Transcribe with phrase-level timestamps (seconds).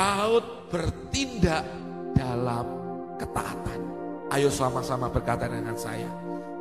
[0.00, 1.60] Daud bertindak
[2.16, 2.64] dalam
[3.20, 3.80] ketaatan.
[4.32, 6.08] Ayo sama-sama berkata dengan saya.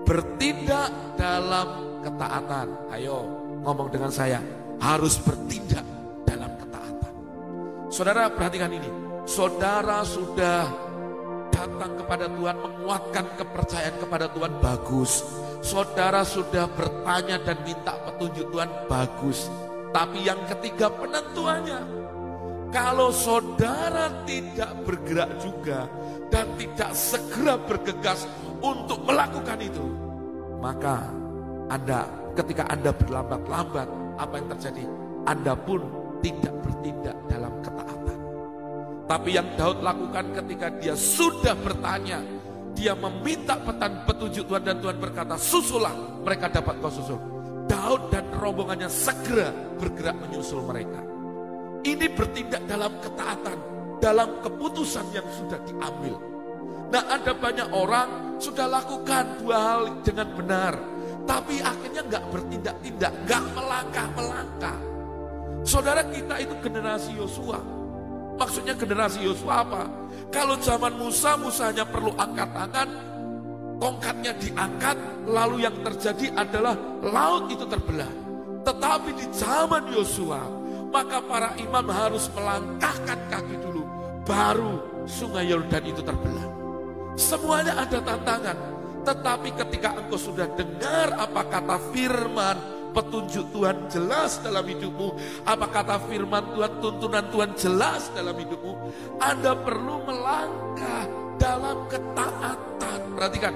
[0.03, 2.67] Bertindak dalam ketaatan.
[2.91, 3.23] Ayo
[3.63, 4.43] ngomong dengan saya.
[4.83, 5.87] Harus bertindak
[6.27, 7.13] dalam ketaatan.
[7.87, 8.91] Saudara perhatikan ini.
[9.23, 10.67] Saudara sudah
[11.47, 15.23] datang kepada Tuhan, menguatkan kepercayaan kepada Tuhan, bagus.
[15.63, 19.47] Saudara sudah bertanya dan minta petunjuk Tuhan, bagus.
[19.95, 22.08] Tapi yang ketiga penentuannya,
[22.69, 25.89] kalau saudara tidak bergerak juga
[26.29, 28.29] dan tidak segera bergegas
[28.61, 29.85] untuk melakukan itu,
[30.61, 31.09] maka
[31.69, 32.05] Anda
[32.37, 33.87] ketika Anda berlambat-lambat,
[34.21, 34.83] apa yang terjadi?
[35.25, 35.81] Anda pun
[36.21, 38.19] tidak bertindak dalam ketaatan.
[39.09, 42.21] Tapi yang Daud lakukan ketika dia sudah bertanya,
[42.77, 47.17] dia meminta petan petunjuk Tuhan dan Tuhan berkata, susulah mereka dapat kau susul.
[47.65, 51.08] Daud dan rombongannya segera bergerak menyusul mereka.
[51.89, 53.57] Ini bertindak dalam ketaatan,
[53.97, 56.21] dalam keputusan yang sudah diambil.
[56.93, 60.73] Nah ada banyak orang sudah lakukan dua hal dengan benar.
[61.25, 64.77] Tapi akhirnya nggak bertindak-tindak, nggak melangkah-melangkah.
[65.65, 67.79] Saudara kita itu generasi Yosua
[68.39, 69.83] Maksudnya generasi Yosua apa?
[70.31, 72.89] Kalau zaman Musa, Musa hanya perlu angkat tangan,
[73.83, 74.95] tongkatnya diangkat,
[75.27, 78.07] lalu yang terjadi adalah laut itu terbelah.
[78.63, 80.39] Tetapi di zaman Yosua,
[80.89, 83.85] maka para imam harus melangkahkan kaki dulu,
[84.25, 86.47] baru sungai Yordan itu terbelah.
[87.13, 88.57] Semuanya ada tantangan,
[89.05, 92.57] tetapi ketika engkau sudah dengar apa kata firman,
[92.93, 95.13] petunjuk Tuhan jelas dalam hidupmu,
[95.45, 98.73] apa kata firman Tuhan, tuntunan Tuhan jelas dalam hidupmu,
[99.21, 101.05] Anda perlu melangkah
[101.37, 102.99] dalam ketaatan.
[103.13, 103.53] Perhatikan,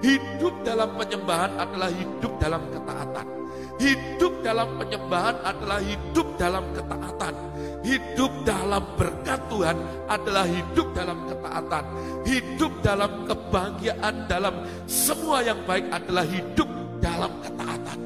[0.00, 3.41] hidup dalam penyembahan adalah hidup dalam ketaatan.
[3.80, 7.34] Hidup dalam penyembahan adalah hidup dalam ketaatan.
[7.82, 11.84] Hidup dalam berkat Tuhan adalah hidup dalam ketaatan.
[12.22, 16.68] Hidup dalam kebahagiaan, dalam semua yang baik adalah hidup
[17.02, 17.98] dalam ketaatan.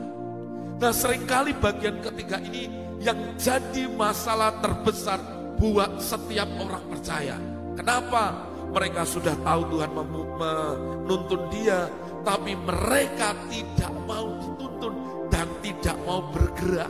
[0.76, 2.68] Nah sering kali bagian ketiga ini
[3.00, 5.20] yang jadi masalah terbesar
[5.56, 7.36] buat setiap orang percaya.
[7.76, 8.32] Kenapa?
[8.72, 11.88] Mereka sudah tahu Tuhan menuntun dia,
[12.24, 14.94] tapi mereka tidak mau dituntun
[15.36, 16.88] dan tidak mau bergerak.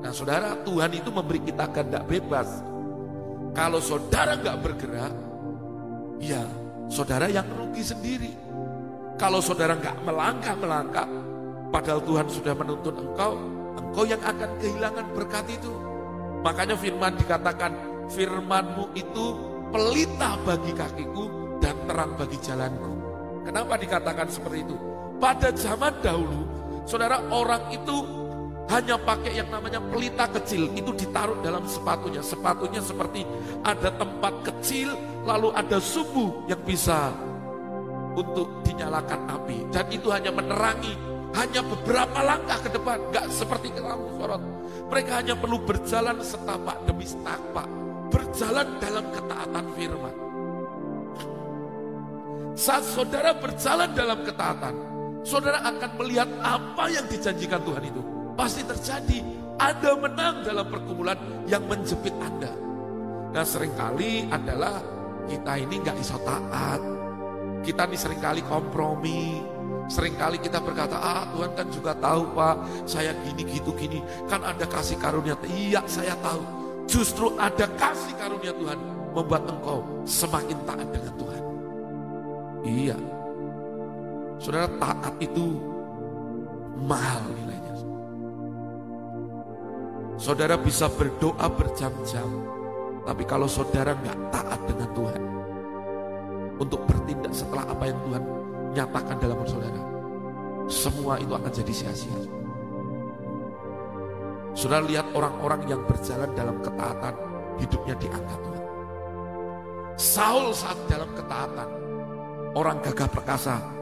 [0.00, 2.48] Nah saudara, Tuhan itu memberi kita kehendak bebas.
[3.52, 5.12] Kalau saudara nggak bergerak,
[6.16, 6.40] ya
[6.88, 8.32] saudara yang rugi sendiri.
[9.20, 11.04] Kalau saudara nggak melangkah-melangkah,
[11.72, 13.32] Padahal Tuhan sudah menuntun engkau,
[13.80, 15.72] engkau yang akan kehilangan berkat itu.
[16.44, 17.72] Makanya firman dikatakan,
[18.12, 19.40] firmanmu itu
[19.72, 21.24] pelita bagi kakiku
[21.64, 22.92] dan terang bagi jalanku.
[23.48, 24.76] Kenapa dikatakan seperti itu?
[25.16, 26.44] Pada zaman dahulu,
[26.92, 28.04] saudara orang itu
[28.68, 32.20] hanya pakai yang namanya pelita kecil, itu ditaruh dalam sepatunya.
[32.20, 33.24] Sepatunya seperti
[33.64, 34.92] ada tempat kecil,
[35.24, 37.16] lalu ada sumbu yang bisa
[38.12, 39.72] untuk dinyalakan api.
[39.72, 40.92] Dan itu hanya menerangi
[41.32, 44.44] hanya beberapa langkah ke depan, gak seperti lampu sorot.
[44.92, 47.64] Mereka hanya perlu berjalan setapak demi setapak,
[48.12, 50.14] berjalan dalam ketaatan firman.
[52.52, 54.91] Saat saudara berjalan dalam ketaatan,
[55.22, 58.02] saudara akan melihat apa yang dijanjikan Tuhan itu.
[58.38, 59.18] Pasti terjadi,
[59.60, 62.52] Anda menang dalam pergumulan yang menjepit Anda.
[63.32, 64.82] Nah sering kali adalah
[65.26, 66.80] kita ini gak iso taat.
[67.62, 69.52] Kita ini sering kali kompromi,
[69.90, 73.98] Seringkali kita berkata, ah Tuhan kan juga tahu Pak, saya gini gitu gini.
[74.30, 75.34] Kan ada kasih karunia.
[75.44, 76.42] Iya saya tahu.
[76.86, 78.78] Justru ada kasih karunia Tuhan
[79.12, 81.42] membuat engkau semakin taat dengan Tuhan.
[82.62, 82.96] Iya.
[84.42, 85.54] Saudara taat itu
[86.82, 87.78] mahal nilainya.
[90.18, 92.26] Saudara bisa berdoa berjam-jam.
[93.06, 95.22] Tapi kalau saudara nggak taat dengan Tuhan.
[96.58, 98.22] Untuk bertindak setelah apa yang Tuhan
[98.74, 99.82] nyatakan dalam saudara.
[100.66, 102.18] Semua itu akan jadi sia-sia.
[104.58, 107.14] Saudara lihat orang-orang yang berjalan dalam ketaatan,
[107.62, 108.64] hidupnya diangkat Tuhan.
[109.94, 111.68] Saul saat dalam ketaatan,
[112.58, 113.81] orang gagah perkasa,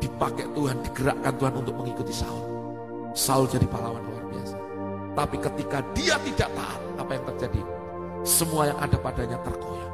[0.00, 2.42] dipakai Tuhan, digerakkan Tuhan untuk mengikuti Saul.
[3.12, 4.56] Saul jadi pahlawan luar biasa.
[5.14, 7.60] Tapi ketika dia tidak taat, apa yang terjadi?
[8.24, 9.92] Semua yang ada padanya terkoyak.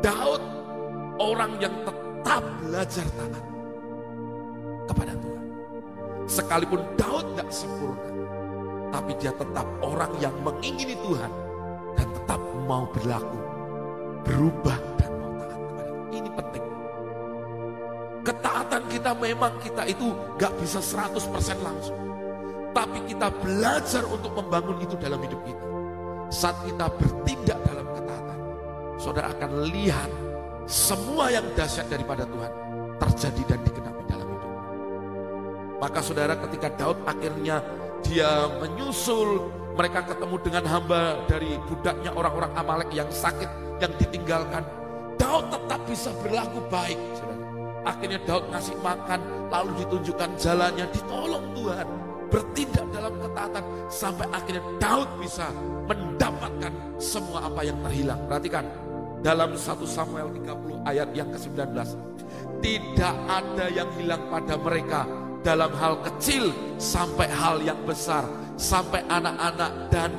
[0.00, 0.42] Daud,
[1.20, 3.44] orang yang tetap belajar taat
[4.86, 5.46] kepada Tuhan.
[6.26, 8.10] Sekalipun Daud tidak sempurna,
[8.90, 11.32] tapi dia tetap orang yang mengingini Tuhan
[11.96, 13.38] dan tetap mau berlaku,
[14.26, 14.95] berubah
[19.06, 21.30] Kita memang kita itu gak bisa 100%
[21.62, 21.94] langsung.
[22.74, 25.62] Tapi kita belajar untuk membangun itu dalam hidup kita.
[26.26, 28.38] saat kita bertindak dalam ketaatan,
[28.98, 30.10] saudara akan lihat
[30.66, 32.50] semua yang dahsyat daripada Tuhan
[32.98, 34.52] terjadi dan digenapi dalam hidup.
[35.86, 37.62] Maka saudara ketika Daud akhirnya
[38.02, 44.66] dia menyusul, mereka ketemu dengan hamba dari budaknya orang-orang Amalek yang sakit, yang ditinggalkan.
[45.14, 47.45] Daud tetap bisa berlaku baik, saudara.
[47.86, 51.86] Akhirnya Daud ngasih makan, lalu ditunjukkan jalannya, ditolong Tuhan.
[52.26, 55.46] Bertindak dalam ketaatan, sampai akhirnya Daud bisa
[55.86, 58.18] mendapatkan semua apa yang terhilang.
[58.26, 58.66] Perhatikan,
[59.26, 61.74] dalam 1 Samuel 30 ayat yang ke-19.
[62.62, 65.02] Tidak ada yang hilang pada mereka
[65.42, 68.22] dalam hal kecil sampai hal yang besar.
[68.56, 70.10] Sampai anak-anak dan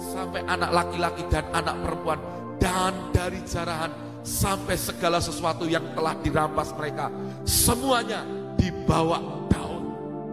[0.00, 2.20] sampai anak laki-laki dan anak perempuan.
[2.56, 7.06] Dan dari jarahan sampai segala sesuatu yang telah dirampas mereka.
[7.46, 8.26] Semuanya
[8.58, 9.84] dibawa Daud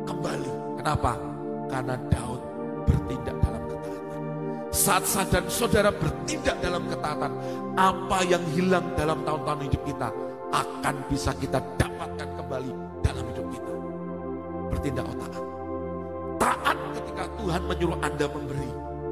[0.10, 0.52] kembali.
[0.82, 1.14] Kenapa?
[1.70, 2.42] Karena Daud
[2.90, 4.22] bertindak dalam ketaatan.
[4.74, 7.32] Saat sadar saudara bertindak dalam ketaatan,
[7.78, 10.10] apa yang hilang dalam tahun-tahun hidup kita
[10.50, 12.72] akan bisa kita dapatkan kembali
[13.06, 13.74] dalam hidup kita.
[14.74, 15.34] Bertindak taat.
[16.42, 18.72] Taat ketika Tuhan menyuruh Anda memberi.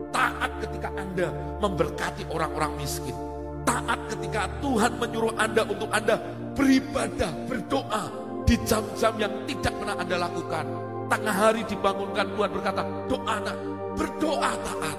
[0.09, 1.29] Taat ketika Anda
[1.61, 3.30] memberkati orang-orang miskin.
[3.81, 6.21] Taat ketika Tuhan menyuruh Anda untuk Anda
[6.53, 8.03] beribadah, berdoa
[8.45, 10.65] di jam-jam yang tidak pernah Anda lakukan.
[11.09, 13.57] Tengah hari dibangunkan Tuhan berkata, doa nak,
[13.97, 14.97] berdoa taat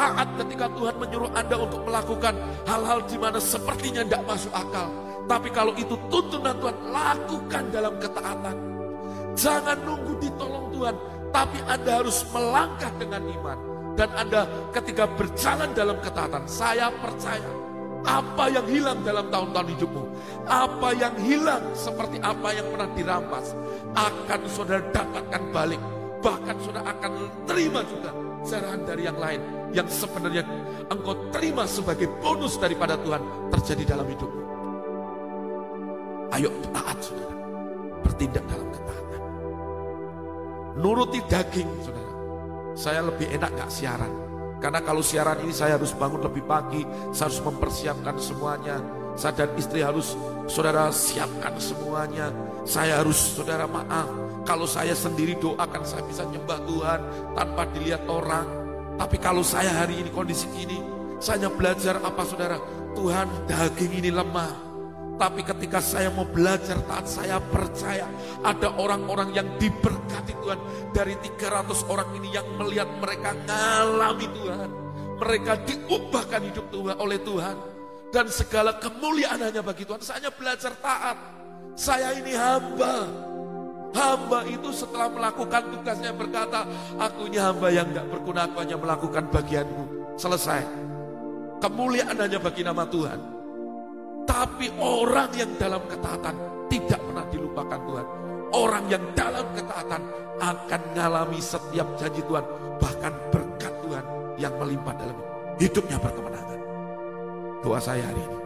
[0.00, 2.34] taat ketika Tuhan menyuruh Anda untuk melakukan
[2.64, 4.88] hal-hal di mana sepertinya tidak masuk akal.
[5.28, 8.56] Tapi kalau itu tuntunan Tuhan, lakukan dalam ketaatan.
[9.36, 10.96] Jangan nunggu ditolong Tuhan,
[11.30, 13.58] tapi Anda harus melangkah dengan iman.
[13.94, 17.59] Dan Anda ketika berjalan dalam ketaatan, saya percaya
[18.04, 20.04] apa yang hilang dalam tahun-tahun hidupmu,
[20.48, 23.52] apa yang hilang seperti apa yang pernah dirampas,
[23.92, 25.80] akan saudara dapatkan balik.
[26.20, 27.12] Bahkan saudara akan
[27.48, 28.12] terima juga
[28.44, 29.40] cerahan dari yang lain
[29.72, 30.44] yang sebenarnya
[30.92, 34.42] engkau terima sebagai bonus daripada Tuhan terjadi dalam hidupmu.
[36.30, 37.36] Ayo taat saudara,
[38.06, 39.22] bertindak dalam ketaatan.
[40.78, 42.12] Nuruti daging saudara.
[42.78, 44.29] Saya lebih enak gak siaran.
[44.60, 46.84] Karena kalau siaran ini saya harus bangun lebih pagi,
[47.16, 48.76] saya harus mempersiapkan semuanya.
[49.16, 50.14] Saya dan istri harus
[50.46, 52.28] saudara siapkan semuanya.
[52.68, 54.06] Saya harus saudara maaf,
[54.44, 57.00] kalau saya sendiri doakan saya bisa nyembah Tuhan
[57.36, 58.46] tanpa dilihat orang.
[59.00, 60.84] Tapi kalau saya hari ini kondisi ini,
[61.16, 62.60] saya belajar apa saudara?
[62.92, 64.69] Tuhan daging ini lemah.
[65.20, 68.08] Tapi ketika saya mau belajar taat, saya percaya
[68.40, 70.56] ada orang-orang yang diberkati Tuhan.
[70.96, 74.70] Dari 300 orang ini yang melihat mereka ngalami Tuhan.
[75.20, 77.56] Mereka diubahkan hidup Tuhan oleh Tuhan.
[78.08, 80.00] Dan segala kemuliaan hanya bagi Tuhan.
[80.00, 81.20] Saya belajar taat.
[81.76, 83.04] Saya ini hamba.
[83.92, 86.64] Hamba itu setelah melakukan tugasnya berkata,
[86.96, 90.16] aku ini hamba yang gak berguna, aku hanya melakukan bagianmu.
[90.16, 90.64] Selesai.
[91.60, 93.39] Kemuliaan hanya bagi nama Tuhan.
[94.40, 96.32] Tapi orang yang dalam ketaatan
[96.72, 98.06] tidak pernah dilupakan Tuhan.
[98.56, 100.00] Orang yang dalam ketaatan
[100.40, 102.40] akan mengalami setiap janji Tuhan.
[102.80, 104.04] Bahkan berkat Tuhan
[104.40, 105.18] yang melimpah dalam
[105.60, 106.60] hidupnya berkemenangan.
[107.60, 108.38] Doa saya hari ini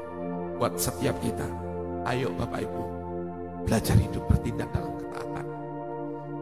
[0.58, 1.46] buat setiap kita.
[2.10, 2.82] Ayo Bapak Ibu
[3.62, 5.46] belajar hidup bertindak dalam ketaatan.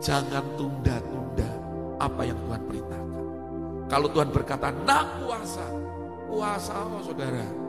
[0.01, 1.51] Jangan tunda-tunda
[2.01, 3.25] apa yang Tuhan perintahkan.
[3.93, 5.67] Kalau Tuhan berkata, nak puasa,
[6.25, 7.62] puasa oh saudara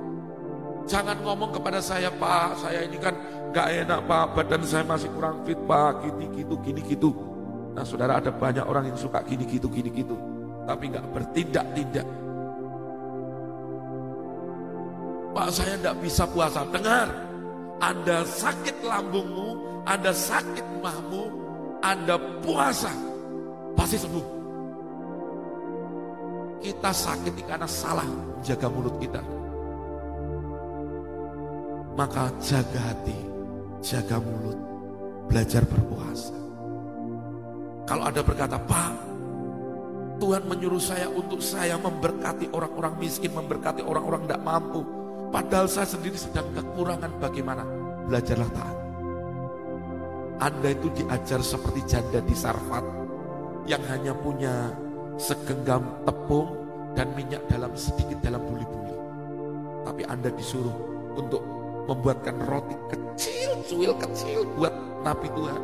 [0.83, 3.15] Jangan ngomong kepada saya, Pak, saya ini kan
[3.55, 7.09] gak enak, Pak, badan saya masih kurang fit, Pak, gini gitu, gini gitu.
[7.71, 10.19] Nah, saudara ada banyak orang yang suka gini gitu, gini gitu,
[10.67, 12.07] tapi gak bertindak-tindak.
[15.33, 16.67] Pak, saya gak bisa puasa.
[16.67, 17.07] Dengar,
[17.79, 21.23] Anda sakit lambungmu, Anda sakit mahmu,
[21.79, 22.91] Anda puasa,
[23.73, 24.27] pasti sembuh.
[26.63, 29.42] Kita sakit karena salah menjaga mulut kita.
[31.93, 33.17] Maka jaga hati,
[33.85, 34.57] jaga mulut,
[35.29, 36.33] belajar berpuasa.
[37.85, 38.93] Kalau ada berkata, Pak,
[40.17, 44.81] Tuhan menyuruh saya untuk saya memberkati orang-orang miskin, memberkati orang-orang tidak mampu.
[45.29, 47.61] Padahal saya sendiri sedang kekurangan bagaimana?
[48.09, 48.77] Belajarlah taat.
[50.41, 52.85] Anda itu diajar seperti janda di Sarfat
[53.69, 54.73] yang hanya punya
[55.15, 56.57] segenggam tepung
[56.97, 58.97] dan minyak dalam sedikit dalam buli-buli.
[59.85, 60.73] Tapi Anda disuruh
[61.15, 64.73] untuk membuatkan roti kecil, cuil kecil buat
[65.03, 65.61] nabi Tuhan.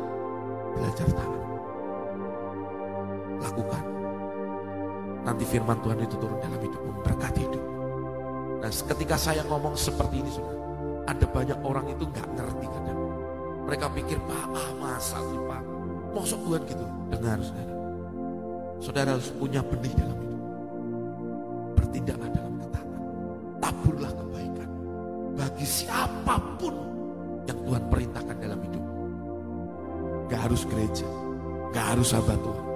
[0.76, 1.42] Belajar taat.
[3.40, 3.84] Lakukan.
[5.24, 7.64] Nanti firman Tuhan itu turun dalam hidup memberkati hidup.
[8.60, 10.56] Nah ketika saya ngomong seperti ini sudah,
[11.08, 13.00] ada banyak orang itu nggak ngerti kadang.
[13.64, 15.62] Mereka pikir, Pak, ah, masa sih Pak?
[16.10, 16.84] Mosok Tuhan gitu.
[17.12, 17.74] Dengar saudara.
[18.80, 20.42] Saudara harus punya benih dalam hidup.
[21.76, 22.29] bertindaklah
[25.60, 26.72] bagi siapa pun
[27.44, 28.84] yang Tuhan perintahkan dalam hidup.
[30.32, 31.04] Gak harus gereja,
[31.68, 32.66] gak harus sahabat Tuhan.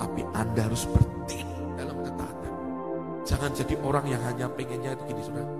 [0.00, 2.52] Tapi Anda harus bertindak dalam ketaatan.
[3.28, 5.52] Jangan jadi orang yang hanya pengennya itu gini saudara.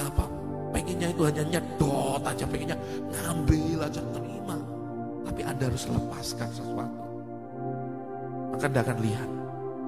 [0.00, 0.24] Apa?
[0.72, 2.76] Pengennya itu hanya nyedot aja, pengennya
[3.12, 4.56] ngambil aja, terima.
[5.28, 7.02] Tapi Anda harus lepaskan sesuatu.
[8.56, 9.28] Maka Anda akan lihat,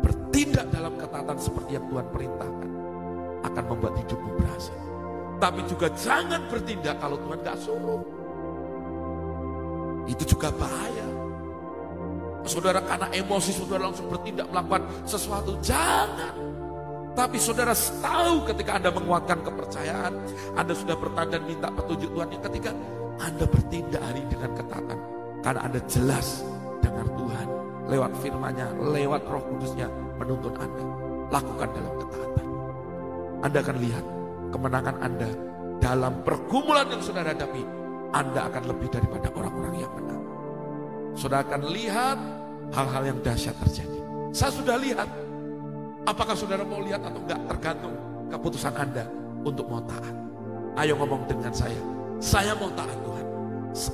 [0.04, 2.70] bertindak dalam ketaatan seperti yang Tuhan perintahkan
[3.48, 4.93] akan membuat hidupmu berhasil.
[5.38, 8.02] Tapi juga jangan bertindak kalau Tuhan gak suruh.
[10.04, 11.08] Itu juga bahaya.
[12.44, 15.56] Saudara karena emosi saudara langsung bertindak melakukan sesuatu.
[15.64, 16.36] Jangan.
[17.14, 17.72] Tapi saudara
[18.02, 20.12] tahu ketika Anda menguatkan kepercayaan,
[20.58, 22.70] Anda sudah bertanda dan minta petunjuk Tuhan yang ketika
[23.22, 24.98] Anda bertindak hari dengan ketaatan.
[25.40, 26.42] Karena Anda jelas
[26.82, 27.46] dengar Tuhan
[27.88, 29.86] lewat firmannya, lewat roh kudusnya
[30.20, 30.84] menuntun Anda.
[31.32, 32.46] Lakukan dalam ketaatan.
[33.40, 34.04] Anda akan lihat
[34.54, 35.30] kemenangan Anda
[35.82, 37.66] dalam pergumulan yang saudara hadapi.
[38.14, 40.22] Anda akan lebih daripada orang-orang yang menang.
[41.18, 42.18] Saudara akan lihat
[42.70, 43.98] hal-hal yang dahsyat terjadi.
[44.30, 45.10] Saya sudah lihat.
[46.06, 47.94] Apakah saudara mau lihat atau enggak tergantung
[48.30, 49.08] keputusan Anda
[49.42, 50.14] untuk mau taat.
[50.78, 51.80] Ayo ngomong dengan saya.
[52.22, 53.26] Saya mau taat Tuhan.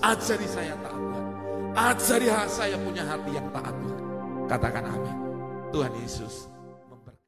[0.04, 1.26] Ajari saya taat Tuhan.
[1.72, 4.02] Ajari saya punya hati yang taat Tuhan.
[4.50, 5.16] Katakan amin.
[5.70, 6.49] Tuhan Yesus